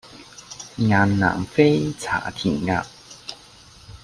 [0.77, 2.83] 雁南飛茶田鴨